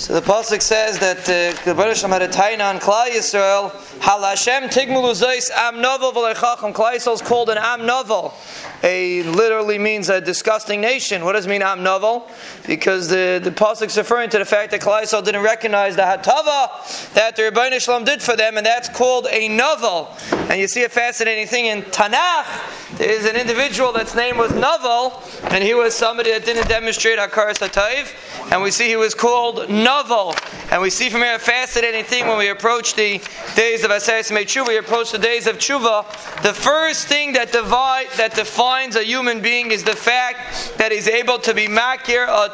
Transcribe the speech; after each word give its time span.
So 0.00 0.14
the 0.14 0.22
pasuk 0.22 0.62
says 0.62 0.98
that 1.00 1.28
uh, 1.28 1.62
the 1.66 1.74
Baruch 1.74 1.98
had 1.98 2.22
a 2.22 2.28
taina 2.28 2.70
on 2.70 2.78
Klal 2.78 3.08
Yisrael. 3.08 3.70
Hal 4.00 4.22
Hashem 4.22 4.70
tigmulu 4.70 5.12
zeis 5.12 5.50
am 5.50 5.82
novel 5.82 6.10
v'lechacham. 6.12 6.72
Klal 6.72 6.94
Yisrael 6.94 7.12
is 7.12 7.20
called 7.20 7.50
an 7.50 7.58
am 7.58 7.84
novel. 7.84 8.32
A 8.82 9.22
literally 9.24 9.76
means 9.76 10.08
a 10.08 10.18
disgusting 10.18 10.80
nation. 10.80 11.22
What 11.22 11.34
does 11.34 11.44
it 11.44 11.50
mean 11.50 11.60
am 11.60 11.82
novel? 11.82 12.30
Because 12.66 13.10
the 13.10 13.42
the 13.44 13.50
pasuk 13.50 13.88
is 13.88 13.98
referring 13.98 14.30
to 14.30 14.38
the 14.38 14.46
fact 14.46 14.70
that 14.70 14.80
Klal 14.80 15.02
Yisrael 15.02 15.22
didn't 15.22 15.42
recognize 15.42 15.96
the 15.96 16.02
hatava 16.02 17.12
that 17.12 17.36
the 17.36 17.42
Ribono 17.42 17.78
Shel 17.78 18.00
Olam 18.00 18.06
did 18.06 18.22
for 18.22 18.36
them, 18.36 18.56
and 18.56 18.64
that's 18.64 18.88
called 18.88 19.26
a 19.30 19.48
novel. 19.50 20.16
And 20.50 20.60
you 20.60 20.66
see 20.66 20.82
a 20.82 20.88
fascinating 20.88 21.46
thing 21.46 21.66
in 21.66 21.82
Tanakh. 21.82 22.98
There 22.98 23.08
is 23.08 23.24
an 23.24 23.36
individual 23.36 23.92
that's 23.92 24.16
name 24.16 24.36
was 24.36 24.52
Novel, 24.52 25.22
and 25.44 25.62
he 25.62 25.74
was 25.74 25.94
somebody 25.94 26.32
that 26.32 26.44
didn't 26.44 26.66
demonstrate 26.66 27.20
Hakaras 27.20 27.58
Hatayv, 27.58 28.12
and 28.50 28.60
we 28.60 28.72
see 28.72 28.88
he 28.88 28.96
was 28.96 29.14
called 29.14 29.70
Novel. 29.70 30.34
And 30.72 30.82
we 30.82 30.90
see 30.90 31.08
from 31.08 31.20
here 31.20 31.36
a 31.36 31.38
fascinating 31.38 32.02
thing 32.02 32.26
when 32.26 32.36
we 32.36 32.48
approach 32.48 32.96
the 32.96 33.20
days 33.54 33.84
of 33.84 33.92
Aseres 33.92 34.32
Tshuva, 34.32 34.66
we 34.66 34.78
approach 34.78 35.12
the 35.12 35.18
days 35.18 35.46
of 35.46 35.58
Tshuva. 35.58 36.42
The 36.42 36.52
first 36.52 37.06
thing 37.06 37.32
that 37.34 37.52
divide, 37.52 38.08
that 38.16 38.34
defines 38.34 38.96
a 38.96 39.04
human 39.04 39.40
being 39.40 39.70
is 39.70 39.84
the 39.84 39.94
fact 39.94 40.76
that 40.78 40.90
he's 40.90 41.06
able 41.06 41.38
to 41.38 41.54
be 41.54 41.68
makir 41.68 42.26
a 42.26 42.50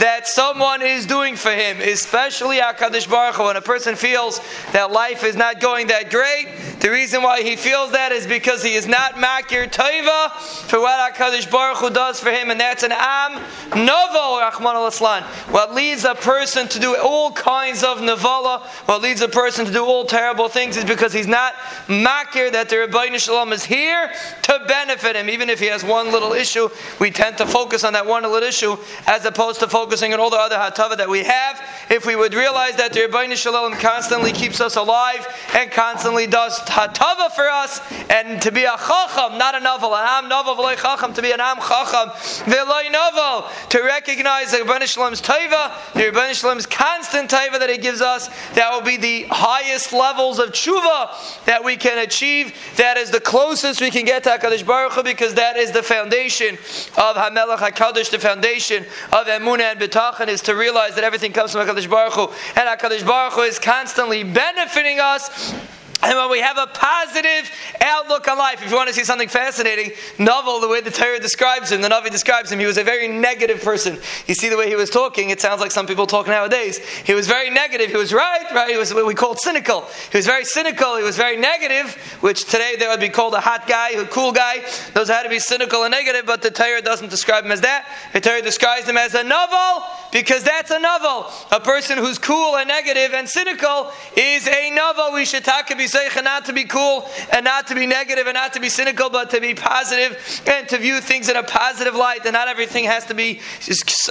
that 0.00 0.26
someone 0.26 0.80
is 0.80 1.04
doing 1.04 1.36
for 1.36 1.50
him, 1.50 1.80
especially 1.80 2.56
HaKadosh 2.56 3.08
Baruch 3.08 3.34
Hu. 3.36 3.44
When 3.44 3.56
a 3.56 3.60
person 3.60 3.96
feels 3.96 4.40
that 4.72 4.90
life 4.90 5.24
is 5.24 5.36
not 5.36 5.60
going 5.60 5.88
that 5.88 6.10
great, 6.10 6.48
the 6.80 6.90
reason 6.90 7.22
why 7.22 7.42
he 7.42 7.56
feels 7.56 7.92
that 7.92 8.10
is 8.10 8.26
because 8.26 8.62
he 8.62 8.74
is 8.74 8.86
not 8.86 9.14
makir 9.14 9.70
toiva 9.70 10.30
for 10.66 10.80
what 10.80 11.14
HaKadosh 11.14 11.50
Baruch 11.50 11.78
Hu 11.78 11.90
does 11.90 12.18
for 12.20 12.30
him, 12.30 12.50
and 12.50 12.58
that's 12.58 12.82
an 12.82 12.92
am 12.92 13.36
al 13.72 15.22
What 15.50 15.74
leads 15.74 16.04
a 16.04 16.14
person 16.14 16.68
to 16.68 16.78
do 16.78 16.96
all 16.96 17.32
kinds 17.32 17.84
of 17.84 17.98
navala, 17.98 18.62
what 18.86 19.02
leads 19.02 19.20
a 19.20 19.28
person 19.28 19.66
to 19.66 19.72
do 19.72 19.84
all 19.84 20.04
terrible 20.04 20.48
things 20.48 20.78
is 20.78 20.84
because 20.84 21.12
he's 21.12 21.26
not 21.26 21.54
makir 21.86 22.50
that 22.52 22.68
the 22.68 22.76
Ribono 22.76 23.18
Shel 23.18 23.34
Olam 23.34 23.52
is 23.52 23.64
here 23.64 24.10
to 24.42 24.64
benefit 24.66 25.16
him. 25.16 25.28
Even 25.28 25.50
if 25.50 25.60
he 25.60 25.66
has 25.66 25.84
one 25.84 26.10
little 26.10 26.32
issue, 26.32 26.68
we 26.98 27.10
tend 27.10 27.36
to 27.38 27.46
focus 27.46 27.84
on 27.84 27.92
that 27.92 28.06
one 28.06 28.22
little 28.22 28.36
issue 28.36 28.76
as 29.06 29.24
opposed 29.26 29.60
to 29.60 29.68
focusing 29.68 30.14
on 30.14 30.20
all 30.20 30.30
the 30.30 30.38
other 30.38 30.56
hatava 30.56 30.96
that 30.96 31.08
we 31.08 31.24
have. 31.24 31.60
If 31.90 32.06
we 32.06 32.16
would 32.16 32.32
realize 32.32 32.76
that 32.76 32.92
the 32.92 33.00
Ribono 33.00 33.36
Shel 33.36 33.52
Olam 33.52 33.78
constantly 33.78 34.32
keeps 34.32 34.60
us 34.60 34.76
alive 34.76 35.26
and 35.54 35.70
constantly 35.70 36.26
does 36.26 36.58
hatava 36.70 37.30
for 37.32 37.48
us, 37.48 37.80
and 38.08 38.40
to 38.42 38.52
be 38.52 38.64
a 38.64 38.76
chacham, 38.76 39.36
not 39.38 39.54
a 39.54 39.60
novel, 39.60 39.94
an 39.94 40.04
am 40.06 40.28
novel 40.28 40.54
v'loy 40.54 40.76
chacham, 40.76 41.12
to 41.12 41.22
be 41.22 41.32
an 41.32 41.40
am 41.40 41.56
chacham 41.58 42.10
v'loy 42.46 42.90
novel, 42.90 43.48
to 43.68 43.82
recognize 43.82 44.52
the 44.52 44.58
Ribono 44.58 44.86
Shel 44.86 45.04
Olam's 45.04 45.20
taiva, 45.20 45.72
the 45.94 46.02
Ribono 46.02 46.32
Shel 46.32 46.50
Olam's 46.50 46.66
constant 46.66 47.30
taiva 47.30 47.58
that 47.58 47.68
He 47.70 47.78
gives 47.78 48.00
us, 48.00 48.28
that 48.54 48.70
will 48.72 48.82
be 48.82 48.96
the 48.96 49.26
highest 49.30 49.92
levels 49.92 50.38
of 50.38 50.50
tshuva 50.50 51.44
that 51.44 51.64
we 51.64 51.76
can 51.76 51.98
achieve. 51.98 52.54
That 52.76 52.96
is 52.96 53.10
the 53.10 53.20
closest 53.20 53.80
we 53.80 53.90
can 53.90 54.04
get 54.04 54.24
to 54.24 54.30
Hakadosh 54.30 54.64
Baruch 54.64 54.92
Hu, 54.92 55.02
because 55.02 55.34
that 55.34 55.56
is 55.56 55.72
the 55.72 55.82
foundation 55.82 56.54
of 56.54 57.16
Hamelach 57.16 57.58
Hakadosh, 57.58 58.10
the 58.10 58.18
foundation 58.18 58.84
of 59.12 59.26
Emunah 59.26 59.72
and 59.72 59.80
B'tachan 59.80 60.28
is 60.28 60.40
to 60.42 60.54
realize 60.54 60.94
that 60.94 61.04
everything 61.04 61.32
comes 61.32 61.52
from 61.52 61.66
Hakadosh 61.66 61.90
Baruch 61.90 62.14
Hu, 62.14 62.22
and 62.56 62.68
Hakadosh 62.68 63.06
Baruch 63.06 63.34
Hu 63.34 63.42
is 63.42 63.58
constantly 63.58 64.22
benefiting 64.22 65.00
us 65.00 65.54
and 66.02 66.16
when 66.16 66.30
we 66.30 66.40
have 66.40 66.56
a 66.56 66.66
positive 66.66 67.50
outlook 67.80 68.26
on 68.26 68.38
life, 68.38 68.62
if 68.62 68.70
you 68.70 68.76
want 68.76 68.88
to 68.88 68.94
see 68.94 69.04
something 69.04 69.28
fascinating, 69.28 69.92
novel, 70.18 70.60
the 70.60 70.68
way 70.68 70.80
the 70.80 70.90
Torah 70.90 71.20
describes 71.20 71.70
him, 71.70 71.82
the 71.82 71.88
Navi 71.88 72.10
describes 72.10 72.50
him, 72.50 72.58
he 72.58 72.66
was 72.66 72.78
a 72.78 72.84
very 72.84 73.06
negative 73.06 73.62
person. 73.62 73.98
You 74.26 74.34
see 74.34 74.48
the 74.48 74.56
way 74.56 74.68
he 74.68 74.76
was 74.76 74.88
talking, 74.88 75.28
it 75.28 75.40
sounds 75.40 75.60
like 75.60 75.70
some 75.70 75.86
people 75.86 76.06
talk 76.06 76.26
nowadays. 76.26 76.78
He 76.78 77.12
was 77.12 77.26
very 77.26 77.50
negative. 77.50 77.90
He 77.90 77.96
was 77.96 78.14
right, 78.14 78.46
right? 78.52 78.70
He 78.70 78.78
was 78.78 78.94
what 78.94 79.04
we 79.04 79.14
call 79.14 79.36
cynical. 79.36 79.86
He 80.10 80.16
was 80.16 80.26
very 80.26 80.44
cynical. 80.44 80.96
He 80.96 81.02
was 81.02 81.16
very 81.16 81.36
negative, 81.36 81.94
which 82.20 82.44
today 82.44 82.76
they 82.78 82.86
would 82.86 83.00
be 83.00 83.10
called 83.10 83.34
a 83.34 83.40
hot 83.40 83.66
guy, 83.66 83.90
a 83.90 84.06
cool 84.06 84.32
guy. 84.32 84.64
Those 84.94 85.08
had 85.08 85.24
to 85.24 85.28
be 85.28 85.38
cynical 85.38 85.82
and 85.84 85.90
negative, 85.90 86.24
but 86.24 86.40
the 86.40 86.50
Torah 86.50 86.80
doesn't 86.80 87.10
describe 87.10 87.44
him 87.44 87.52
as 87.52 87.60
that. 87.60 87.86
The 88.14 88.20
Torah 88.20 88.42
describes 88.42 88.88
him 88.88 88.96
as 88.96 89.14
a 89.14 89.22
novel 89.22 89.84
because 90.12 90.44
that's 90.44 90.70
a 90.70 90.78
novel. 90.78 91.30
A 91.52 91.60
person 91.60 91.98
who's 91.98 92.18
cool 92.18 92.56
and 92.56 92.68
negative 92.68 93.12
and 93.12 93.28
cynical 93.28 93.92
is 94.16 94.48
a 94.48 94.70
novel. 94.70 95.12
We 95.12 95.26
should 95.26 95.44
talk 95.44 95.70
about 95.70 95.89
not 96.22 96.44
to 96.46 96.52
be 96.52 96.64
cool 96.64 97.08
and 97.32 97.44
not 97.44 97.66
to 97.68 97.74
be 97.74 97.86
negative 97.86 98.26
and 98.26 98.34
not 98.34 98.52
to 98.54 98.60
be 98.60 98.68
cynical, 98.68 99.10
but 99.10 99.30
to 99.30 99.40
be 99.40 99.54
positive 99.54 100.42
and 100.46 100.68
to 100.68 100.78
view 100.78 101.00
things 101.00 101.28
in 101.28 101.36
a 101.36 101.42
positive 101.42 101.94
light. 101.94 102.24
And 102.24 102.32
not 102.34 102.48
everything 102.48 102.84
has 102.84 103.06
to 103.06 103.14
be 103.14 103.40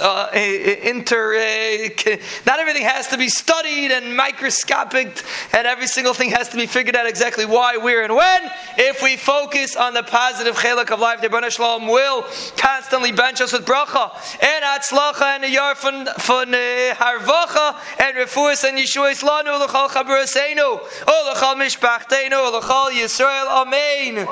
uh, 0.02 0.28
inter. 0.32 1.34
Uh, 1.36 2.16
not 2.46 2.60
everything 2.60 2.82
has 2.82 3.08
to 3.08 3.18
be 3.18 3.28
studied 3.28 3.90
and 3.90 4.16
microscopic, 4.16 5.22
and 5.52 5.66
every 5.66 5.86
single 5.86 6.14
thing 6.14 6.30
has 6.30 6.48
to 6.50 6.56
be 6.56 6.66
figured 6.66 6.96
out 6.96 7.06
exactly 7.06 7.46
why, 7.46 7.76
where, 7.76 8.02
and 8.02 8.14
when. 8.14 8.50
If 8.76 9.02
we 9.02 9.16
focus 9.16 9.76
on 9.76 9.94
the 9.94 10.02
positive 10.02 10.56
chelak 10.56 10.90
of 10.90 11.00
life, 11.00 11.20
the 11.20 11.28
Ribono 11.28 11.50
Shel 11.50 11.80
Olam 11.80 11.90
will 11.90 12.24
constantly 12.56 13.12
bench 13.12 13.40
us 13.40 13.52
with 13.52 13.64
bracha 13.64 14.12
and 14.42 14.64
atzlacha 14.64 15.22
and 15.22 15.44
a 15.44 15.50
yar 15.50 15.74
von 15.74 16.06
uh, 16.06 16.94
harvacha 16.94 17.76
and 18.00 18.16
refuas 18.16 18.64
and 18.68 18.78
yeshua 18.78 19.12
islanu 19.12 19.58
l'chol 19.58 19.88
chabraseinu, 19.88 20.80
o 21.06 21.32
l'chol 21.32 21.56
mishpachtenu, 21.70 22.50
l'chol 22.50 22.92
Yisrael, 22.92 23.46
amen. 23.46 24.26